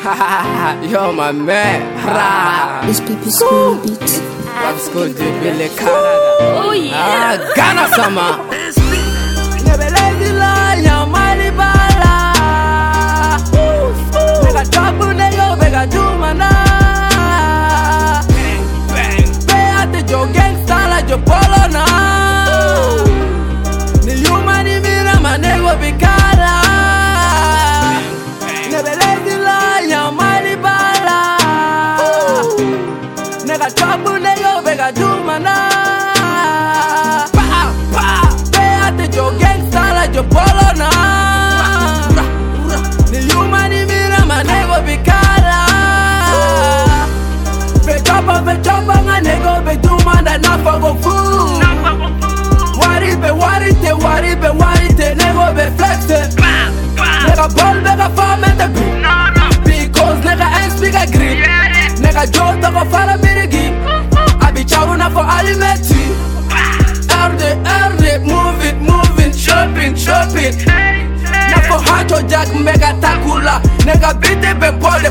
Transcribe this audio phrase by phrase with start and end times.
[0.90, 1.94] Yo, my man.
[2.06, 2.80] Ra.
[2.86, 4.00] This people school beat.
[4.48, 6.56] Rap school de Billy Canada.
[6.56, 7.36] Oh yeah.
[7.36, 8.40] Ah, Ghana sama.
[50.40, 51.10] Dumanda na fago fu
[52.80, 56.28] Waribe warite waribe warite nego be flexe
[57.26, 58.80] Nega ball bega famente bi
[59.64, 61.38] Because nega en speaker grip
[62.00, 63.72] Nega jota ko fala birigi
[64.40, 66.00] Abi chawuna for alimeti
[67.10, 70.56] RD RD move it move it shopping shopping
[71.50, 75.09] Na for hato jack mega takula Nega bite be pole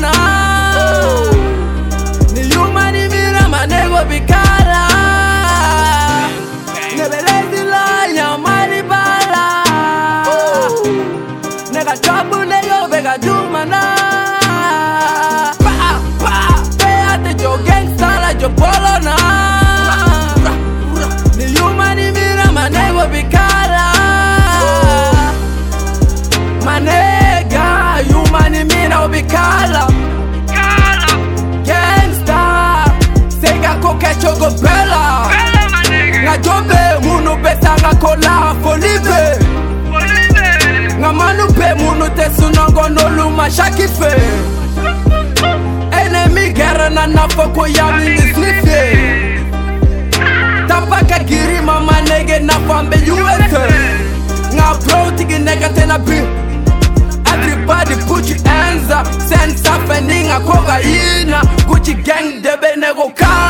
[0.00, 0.27] yo
[33.98, 35.28] Koke chogo bela
[36.22, 39.38] Nga jobe munu besa nga kola folibe
[40.98, 44.12] Nga manu pe munu te sunongo noluma shakife
[45.92, 48.82] Enemy gera na nafoko yami ni snifye
[50.68, 53.66] Tapaka giri mama nege na fambe USA
[54.54, 56.18] Nga bro tigi nega tena bi.
[57.26, 59.06] Everybody put your hands up.
[59.20, 61.40] Send something nga koga ina.
[61.68, 63.47] Gucci gang debe nego kana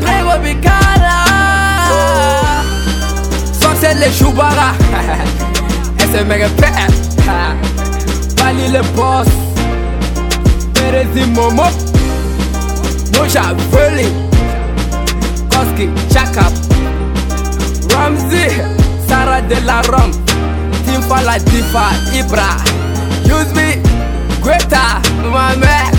[0.00, 1.16] manego bikara
[3.60, 4.72] Sortez les choubara.
[5.98, 6.48] Et c'est mega.
[8.36, 9.28] Bali le boss.
[10.74, 11.64] Perezi Momo.
[13.16, 14.08] Moja Veli.
[15.50, 16.52] Koski Chakap.
[17.94, 18.62] Ramsey.
[19.08, 20.10] Sarah de la Rom.
[20.84, 21.36] Timfa la.
[22.14, 22.56] Ibra.
[23.24, 23.80] Use me.
[24.42, 25.00] Greta.
[25.22, 25.92] My man.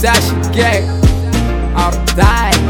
[0.00, 1.03] Sash Gang.
[1.76, 2.63] I'll die.